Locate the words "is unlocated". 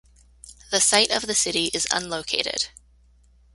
1.75-2.69